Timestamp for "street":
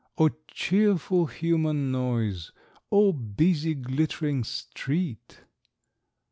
4.43-5.41